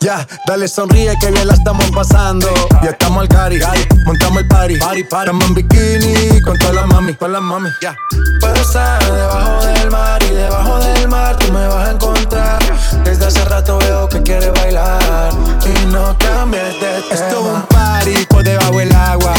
Ya, 0.00 0.26
dale 0.46 0.68
sonríe 0.68 1.14
que 1.20 1.30
bien 1.30 1.46
la 1.46 1.54
estamos 1.54 1.90
pasando. 1.90 2.48
Ya 2.82 2.90
estamos 2.90 3.22
al 3.22 3.28
cari, 3.28 3.58
montamos 4.04 4.42
el 4.42 4.48
party. 4.48 4.76
Party, 4.78 5.04
party. 5.04 5.30
Estamos 5.30 5.48
en 5.48 5.54
bikini 5.54 6.40
con 6.42 6.58
todas 6.58 6.74
las 6.74 6.86
mami, 6.86 7.14
con 7.14 7.32
las 7.32 7.42
mami, 7.42 7.70
ya. 7.80 7.96
Puedo 8.40 8.54
estar 8.54 9.02
debajo 9.04 9.64
del 9.64 9.90
mar 9.90 10.22
y 10.22 10.34
debajo 10.34 10.78
del 10.78 11.08
mar 11.08 11.36
tú 11.36 11.52
me 11.52 11.66
vas 11.66 11.88
a 11.88 11.90
encontrar. 11.92 12.58
Desde 13.04 13.26
hace 13.26 13.44
rato 13.46 13.78
veo 13.78 14.08
que 14.08 14.22
quieres 14.22 14.52
bailar 14.52 15.32
y 15.64 15.86
no 15.86 16.16
cambies 16.18 16.62
de 16.80 17.02
tema. 17.02 17.14
Esto 17.14 17.40
es 17.40 17.54
un 17.54 17.62
party 17.62 18.26
por 18.26 18.44
debajo 18.44 18.78
del 18.78 18.94
agua. 18.94 19.34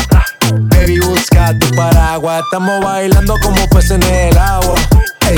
Baby, 0.54 1.00
busca 1.00 1.58
tu 1.60 1.70
paraguas. 1.76 2.44
Estamos 2.44 2.84
bailando 2.84 3.36
como 3.44 3.68
peces 3.70 3.92
en 3.92 4.04
el 4.04 4.38
agua. 4.38 4.76
Ey, 5.30 5.38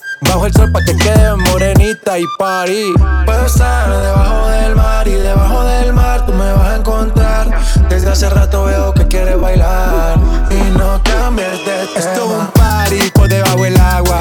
Bajo 0.21 0.45
el 0.45 0.53
sol 0.53 0.71
pa' 0.71 0.79
que 0.85 0.95
quede 0.95 1.35
morenita 1.35 2.17
y 2.19 2.25
party. 2.37 2.93
Puedo 3.25 3.45
estar 3.45 3.89
debajo 3.89 4.47
del 4.47 4.75
mar 4.75 5.07
y 5.07 5.13
debajo 5.13 5.63
del 5.63 5.93
mar 5.93 6.25
tú 6.25 6.33
me 6.33 6.51
vas 6.53 6.69
a 6.69 6.75
encontrar. 6.75 7.47
Desde 7.89 8.09
hace 8.09 8.29
rato 8.29 8.65
veo 8.65 8.93
que 8.93 9.07
quieres 9.07 9.39
bailar 9.39 10.17
y 10.49 10.77
no 10.77 11.01
cambies 11.03 11.51
de 11.65 11.87
tema. 11.87 11.99
Esto 11.99 12.25
es 12.25 12.39
un 12.39 12.47
party 12.47 13.11
por 13.13 13.27
debajo 13.27 13.63
del 13.63 13.77
agua. 13.77 14.19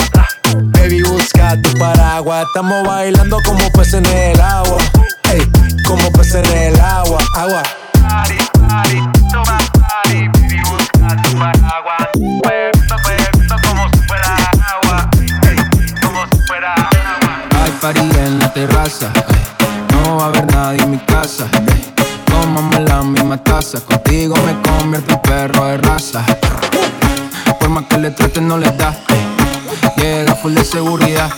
Baby, 0.72 1.02
busca 1.02 1.60
tu 1.62 1.72
paraguas. 1.78 2.47
Estamos 2.47 2.86
bailando 2.86 3.39
como 3.44 3.70
peces 3.72 3.94
en 3.94 4.06
el 4.06 4.40
agua. 4.40 4.78
Ey, 5.31 5.40
como 5.86 6.10
peces 6.12 6.48
en 6.51 6.74
el 6.74 6.81
agua. 6.81 7.18
Agua. 7.36 7.62
Hay 8.02 8.36
party 8.68 9.10
en 17.82 18.39
la 18.39 18.52
terraza. 18.52 19.11
No 19.93 20.19
va 20.19 20.24
a 20.24 20.27
haber 20.27 20.52
nadie 20.52 20.82
en 20.82 20.90
mi 20.90 20.98
casa. 20.98 21.47
Tómame 22.27 22.81
la 22.81 23.02
misma 23.02 23.39
taza. 23.39 23.81
Contigo 23.81 24.35
me 24.44 24.61
convierto 24.61 25.15
en 25.15 25.23
perro 25.23 25.65
de 25.65 25.78
raza. 25.78 26.23
Por 27.59 27.69
más 27.70 27.85
que 27.85 27.97
le 27.97 28.11
traten, 28.11 28.48
no 28.48 28.59
les 28.59 28.77
da. 28.77 28.94
Llega 29.97 30.35
full 30.35 30.52
de 30.52 30.65
seguridad. 30.65 31.31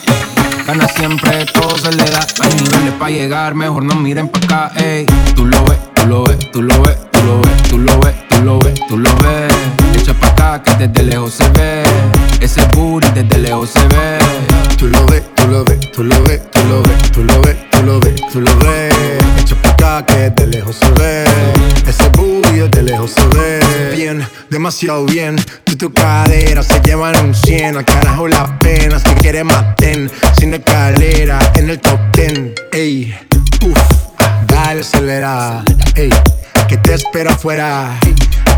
Gana 0.67 0.89
siempre, 0.89 1.47
todo 1.47 1.79
se 1.79 1.93
le 1.93 2.11
da. 2.11 2.27
Hay 2.43 2.55
niveles 2.55 2.95
para 2.99 3.11
llegar, 3.11 3.55
mejor 3.55 3.85
no 3.85 3.95
miren 3.95 4.29
pa' 4.29 4.39
acá. 4.39 4.73
Ey. 4.77 5.07
Tú 5.37 5.47
lo 5.47 5.63
ves, 5.65 5.79
tú 5.95 6.07
lo 6.07 6.25
ves, 6.25 6.51
tú 6.51 6.63
lo 6.63 6.83
ves, 6.83 6.99
tú 7.23 7.27
lo 7.27 7.41
ves, 7.41 7.63
tú 7.69 7.79
lo 7.79 7.99
ves, 8.01 8.15
tú 8.29 8.43
lo 8.43 8.59
ves, 8.59 8.75
tú 8.89 8.99
lo 8.99 9.17
ves. 9.17 9.53
Echa 9.95 10.15
pa' 10.15 10.29
acá 10.29 10.63
que 10.63 10.87
desde 10.87 11.03
lejos 11.05 11.35
se 11.35 11.49
ve. 11.51 11.83
Ese 12.41 12.63
booty 12.75 13.09
desde 13.15 13.39
lejos 13.39 13.71
se 13.71 13.87
ve. 13.89 14.19
Tú 14.77 14.87
lo 14.89 15.07
ves, 15.07 15.23
tú 15.37 15.47
lo 15.49 15.65
ves, 15.65 15.79
tú 15.93 16.03
lo 16.03 16.23
ves, 16.25 16.41
tú 16.51 16.61
lo 16.65 16.83
ves, 16.83 17.13
tú 17.13 17.23
lo 17.23 17.41
ves, 17.43 17.57
tú 17.71 17.83
lo 17.83 18.01
ves, 18.01 18.15
tú 18.33 18.41
lo 18.41 18.57
ves. 18.59 18.95
Echa 19.41 19.57
pa' 19.57 19.71
acá 19.71 20.07
que 20.07 20.31
de 20.31 20.47
lejos 20.47 20.77
se 20.77 20.91
ve. 20.93 21.25
Ese 21.87 22.09
booty 22.11 22.69
de 22.69 22.83
lejos 22.83 23.13
se 23.13 23.27
ve. 23.29 23.61
Bien, 23.95 24.27
demasiado 24.51 25.05
bien. 25.07 25.37
Tú 25.65 25.77
tu 25.77 25.93
cadera 25.93 26.63
se 26.63 26.81
llevan 26.81 27.17
un 27.25 27.35
100. 27.35 27.77
Al 27.77 27.85
carajo 27.85 28.27
la 28.27 28.59
pena. 28.59 28.99
Si 28.99 29.11
quieres 29.21 29.45
maten. 29.45 30.11
Sin 30.39 30.55
escalera 30.55 31.39
en 31.55 31.71
el 31.71 31.81
top 31.81 32.01
10. 32.15 32.53
Ey, 32.73 33.15
uff, 33.65 33.79
dale 34.47 34.81
acelera. 34.81 35.63
Ey, 35.95 36.11
que 36.67 36.77
te 36.79 36.95
espero 36.95 37.31
afuera. 37.31 37.99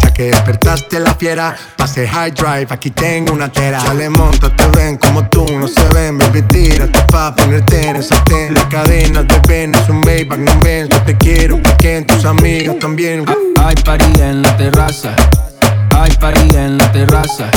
Ya 0.02 0.12
que 0.12 0.24
despertaste 0.24 1.00
la 1.00 1.14
fiera, 1.14 1.56
pase 1.76 2.06
high 2.08 2.32
drive, 2.32 2.66
aquí 2.70 2.90
tengo 2.90 3.32
una 3.32 3.50
tera. 3.50 3.80
Sale, 3.80 4.10
monta, 4.10 4.54
te 4.54 4.66
ven 4.68 4.96
como 4.96 5.26
tú, 5.28 5.46
no 5.50 5.68
se 5.68 5.86
ven, 5.94 6.18
baby, 6.18 6.42
tírate 6.42 7.00
pa' 7.10 7.34
ponerte 7.34 7.88
en 7.88 7.96
esa 7.96 8.22
ten. 8.24 8.54
La 8.54 8.68
cadena 8.68 9.26
te 9.26 9.40
ven, 9.48 9.74
es 9.74 9.88
un 9.88 10.00
Maybach, 10.00 10.38
no 10.38 10.52
ven, 10.60 10.88
yo 10.88 11.02
te 11.02 11.16
quiero, 11.16 11.60
porque 11.62 12.02
tus 12.02 12.24
amigas 12.24 12.78
también. 12.80 13.24
Hay 13.62 13.74
party 13.76 14.20
en 14.20 14.42
la 14.42 14.56
terraza. 14.56 15.14
Hay 15.96 16.10
party 16.16 16.56
en 16.56 16.78
la 16.78 16.92
terraza. 16.92 17.50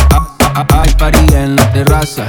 Hay 0.70 0.94
party 0.94 1.36
en 1.36 1.56
la 1.56 1.72
terraza. 1.72 2.26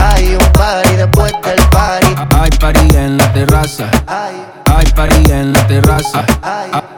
Hay 0.00 0.34
un 0.34 0.52
party 0.52 0.96
después 0.96 1.32
del 1.44 1.60
party. 1.70 2.14
Hay 2.40 2.50
party 2.58 2.96
en 2.96 3.18
la 3.18 3.32
terraza. 3.32 3.90
Hay 4.06 4.86
party 4.92 5.32
en 5.32 5.52
la 5.52 5.66
terraza. 5.66 6.24
Ah, 6.42 6.64
Hay 6.72 6.97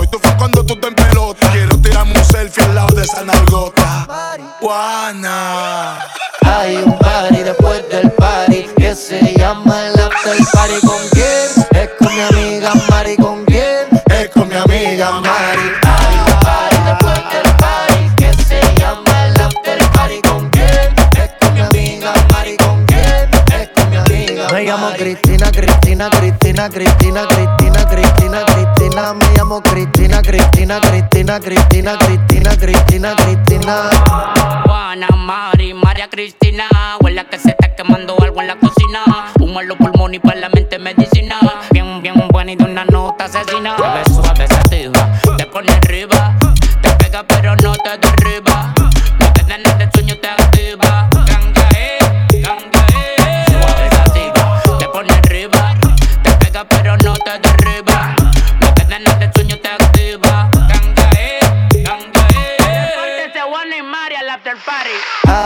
Soy 0.00 0.08
tu 0.08 0.18
fan 0.18 0.34
cuando 0.38 0.64
tú 0.64 0.74
te 0.76 0.88
en 0.88 0.94
pelota. 0.94 1.50
Quiero 1.52 1.78
tirarme 1.78 2.14
un 2.16 2.24
selfie 2.24 2.64
al 2.64 2.74
lado 2.74 2.96
de 2.96 3.02
esa 3.02 3.22
nalgota. 3.22 4.06
Juana. 4.58 5.98
Hay 6.40 6.76
un 6.76 6.96
party 6.96 7.42
después 7.42 7.86
del 7.90 8.10
party 8.12 8.66
que 8.78 8.94
se 8.94 9.20
llama 9.36 9.88
el 9.88 10.00
after 10.00 10.38
party. 10.54 10.86
¿Con 10.86 11.06
quién? 11.10 11.82
Es 11.82 11.90
con 11.98 12.14
mi 12.14 12.20
amiga 12.22 12.72
Mari. 12.88 13.16
¿Con 13.16 13.44
quién? 13.44 13.88
Es 14.06 14.30
con 14.30 14.48
mi 14.48 14.54
amiga 14.54 15.20
Mari. 15.20 15.68
Hay 15.82 16.16
un 16.16 16.40
party 16.40 16.76
después 16.86 17.20
del 17.34 17.56
party 17.56 18.10
que 18.16 18.42
se 18.44 18.74
llama 18.80 19.26
el 19.26 19.38
after 19.38 19.90
party. 19.90 20.22
¿Con 20.22 20.48
quién? 20.48 20.94
Es 21.22 21.30
con 21.38 21.52
mi 21.52 21.60
amiga 21.60 22.14
Mari. 22.32 22.56
¿Con 22.56 22.86
quién? 22.86 23.28
Es 23.52 23.68
con 23.74 23.90
mi 23.90 23.96
amiga 23.98 24.48
Me 24.50 24.62
llamo 24.64 24.92
Cristina, 24.96 25.52
Cristina, 25.52 26.08
Cristina, 26.08 26.70
Cristina, 26.70 27.28
Cristina, 27.28 27.84
Cristina, 27.86 28.44
Cristina. 28.46 28.69
Me 29.00 29.24
llamo 29.34 29.62
Cristina, 29.62 30.20
Cristina, 30.20 30.78
Cristina, 30.78 31.40
Cristina, 31.40 31.96
Cristina, 31.96 32.54
Cristina, 32.54 33.16
Cristina. 33.16 33.90
Juana, 34.66 35.08
Mari, 35.16 35.72
María 35.72 36.08
Cristina. 36.10 36.68
Huele 37.00 37.26
que 37.26 37.38
se 37.38 37.48
está 37.48 37.74
quemando 37.74 38.14
algo 38.22 38.42
en 38.42 38.48
la 38.48 38.56
cocina. 38.56 39.32
Humo 39.40 39.62
en 39.62 39.68
los 39.68 39.78
pulmones 39.78 40.18
y 40.18 40.20
para 40.20 40.40
la 40.40 40.48
mente 40.50 40.78
medicina. 40.78 41.40
Bien, 41.70 42.02
bien 42.02 42.14
buena 42.30 42.52
y 42.52 42.56
de 42.56 42.64
una 42.64 42.84
nota 42.84 43.24
asesina. 43.24 43.74
Ves 43.74 44.14
suave, 44.14 44.46
sativa, 44.46 45.10
te 45.38 45.46
pone 45.46 45.72
arriba. 45.72 46.09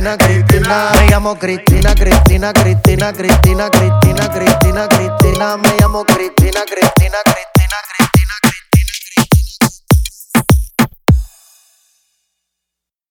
Cristina. 0.00 0.90
Me 0.94 1.06
llamo 1.08 1.36
Cristina, 1.36 1.92
Cristina, 1.92 2.50
Cristina, 2.52 3.12
Cristina, 3.12 3.68
Cristina, 3.68 4.28
Cristina, 4.28 4.86
Cristina. 4.86 5.56
Me 5.56 5.74
llamo 5.78 6.04
Cristina, 6.04 6.62
Cristina, 6.64 7.18
Cristina, 7.22 7.76
Cristina. 7.84 8.09